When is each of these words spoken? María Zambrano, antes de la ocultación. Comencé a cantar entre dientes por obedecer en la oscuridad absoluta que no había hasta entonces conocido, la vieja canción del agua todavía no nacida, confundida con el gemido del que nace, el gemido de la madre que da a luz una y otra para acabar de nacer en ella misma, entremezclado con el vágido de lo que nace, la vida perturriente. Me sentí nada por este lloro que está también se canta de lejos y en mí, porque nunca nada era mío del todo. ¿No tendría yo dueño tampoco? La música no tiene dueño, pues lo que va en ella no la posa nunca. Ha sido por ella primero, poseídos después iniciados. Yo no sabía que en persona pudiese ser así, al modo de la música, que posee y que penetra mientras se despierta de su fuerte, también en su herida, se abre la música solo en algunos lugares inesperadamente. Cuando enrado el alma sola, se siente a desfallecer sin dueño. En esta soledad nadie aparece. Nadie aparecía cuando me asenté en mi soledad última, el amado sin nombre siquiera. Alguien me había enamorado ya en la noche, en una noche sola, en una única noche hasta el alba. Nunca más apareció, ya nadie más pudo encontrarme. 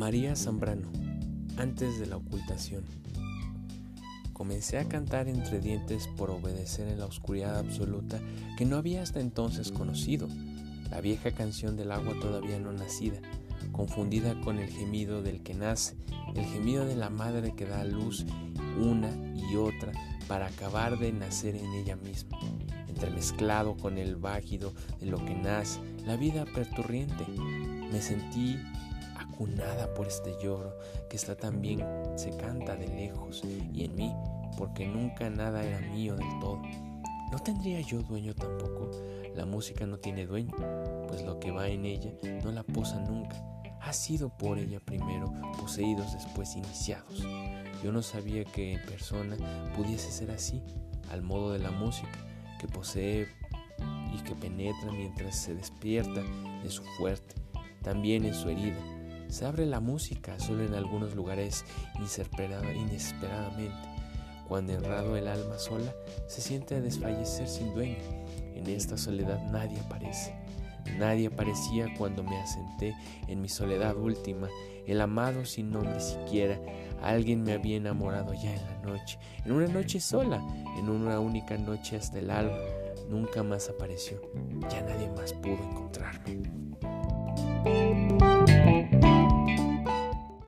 María 0.00 0.34
Zambrano, 0.34 0.88
antes 1.58 2.00
de 2.00 2.06
la 2.06 2.16
ocultación. 2.16 2.84
Comencé 4.32 4.78
a 4.78 4.88
cantar 4.88 5.28
entre 5.28 5.60
dientes 5.60 6.08
por 6.16 6.30
obedecer 6.30 6.88
en 6.88 7.00
la 7.00 7.04
oscuridad 7.04 7.58
absoluta 7.58 8.18
que 8.56 8.64
no 8.64 8.78
había 8.78 9.02
hasta 9.02 9.20
entonces 9.20 9.70
conocido, 9.70 10.26
la 10.90 11.02
vieja 11.02 11.32
canción 11.32 11.76
del 11.76 11.92
agua 11.92 12.14
todavía 12.18 12.58
no 12.58 12.72
nacida, 12.72 13.20
confundida 13.72 14.40
con 14.40 14.58
el 14.58 14.70
gemido 14.70 15.20
del 15.20 15.42
que 15.42 15.52
nace, 15.52 15.96
el 16.34 16.46
gemido 16.46 16.86
de 16.86 16.96
la 16.96 17.10
madre 17.10 17.54
que 17.54 17.66
da 17.66 17.82
a 17.82 17.84
luz 17.84 18.24
una 18.80 19.10
y 19.36 19.56
otra 19.56 19.92
para 20.26 20.46
acabar 20.46 20.98
de 20.98 21.12
nacer 21.12 21.56
en 21.56 21.74
ella 21.74 21.96
misma, 21.96 22.38
entremezclado 22.88 23.76
con 23.76 23.98
el 23.98 24.16
vágido 24.16 24.72
de 24.98 25.10
lo 25.10 25.22
que 25.22 25.34
nace, 25.34 25.78
la 26.06 26.16
vida 26.16 26.46
perturriente. 26.46 27.26
Me 27.92 28.00
sentí 28.00 28.56
nada 29.46 29.92
por 29.94 30.06
este 30.06 30.34
lloro 30.42 30.76
que 31.08 31.16
está 31.16 31.36
también 31.36 31.84
se 32.16 32.36
canta 32.36 32.76
de 32.76 32.88
lejos 32.88 33.42
y 33.72 33.84
en 33.84 33.94
mí, 33.94 34.14
porque 34.56 34.86
nunca 34.86 35.30
nada 35.30 35.64
era 35.64 35.80
mío 35.80 36.16
del 36.16 36.28
todo. 36.40 36.62
¿No 37.30 37.38
tendría 37.38 37.80
yo 37.80 38.02
dueño 38.02 38.34
tampoco? 38.34 38.90
La 39.36 39.46
música 39.46 39.86
no 39.86 39.98
tiene 39.98 40.26
dueño, 40.26 40.54
pues 41.06 41.22
lo 41.22 41.38
que 41.38 41.52
va 41.52 41.68
en 41.68 41.84
ella 41.84 42.12
no 42.42 42.50
la 42.50 42.64
posa 42.64 42.98
nunca. 43.00 43.36
Ha 43.80 43.92
sido 43.92 44.28
por 44.28 44.58
ella 44.58 44.80
primero, 44.80 45.32
poseídos 45.58 46.12
después 46.12 46.56
iniciados. 46.56 47.24
Yo 47.82 47.92
no 47.92 48.02
sabía 48.02 48.44
que 48.44 48.74
en 48.74 48.82
persona 48.82 49.36
pudiese 49.76 50.10
ser 50.10 50.30
así, 50.32 50.62
al 51.10 51.22
modo 51.22 51.52
de 51.52 51.60
la 51.60 51.70
música, 51.70 52.18
que 52.60 52.68
posee 52.68 53.28
y 54.12 54.22
que 54.22 54.34
penetra 54.34 54.92
mientras 54.92 55.36
se 55.36 55.54
despierta 55.54 56.22
de 56.62 56.68
su 56.68 56.82
fuerte, 56.98 57.36
también 57.82 58.24
en 58.24 58.34
su 58.34 58.50
herida, 58.50 58.78
se 59.30 59.46
abre 59.46 59.66
la 59.66 59.80
música 59.80 60.38
solo 60.38 60.64
en 60.64 60.74
algunos 60.74 61.14
lugares 61.14 61.64
inesperadamente. 61.98 63.70
Cuando 64.48 64.72
enrado 64.72 65.16
el 65.16 65.28
alma 65.28 65.58
sola, 65.58 65.94
se 66.26 66.40
siente 66.40 66.74
a 66.74 66.80
desfallecer 66.80 67.48
sin 67.48 67.72
dueño. 67.72 67.98
En 68.54 68.66
esta 68.66 68.98
soledad 68.98 69.40
nadie 69.50 69.78
aparece. 69.78 70.34
Nadie 70.98 71.28
aparecía 71.28 71.86
cuando 71.96 72.24
me 72.24 72.36
asenté 72.40 72.96
en 73.28 73.40
mi 73.40 73.48
soledad 73.48 73.96
última, 73.96 74.48
el 74.86 75.00
amado 75.00 75.44
sin 75.44 75.70
nombre 75.70 76.00
siquiera. 76.00 76.60
Alguien 77.02 77.42
me 77.42 77.52
había 77.52 77.76
enamorado 77.76 78.34
ya 78.34 78.52
en 78.54 78.64
la 78.64 78.78
noche, 78.82 79.18
en 79.44 79.52
una 79.52 79.68
noche 79.68 80.00
sola, 80.00 80.42
en 80.76 80.88
una 80.88 81.20
única 81.20 81.56
noche 81.56 81.96
hasta 81.96 82.18
el 82.18 82.30
alba. 82.30 82.58
Nunca 83.08 83.42
más 83.42 83.68
apareció, 83.68 84.20
ya 84.68 84.82
nadie 84.82 85.08
más 85.10 85.32
pudo 85.34 85.58
encontrarme. 85.62 86.59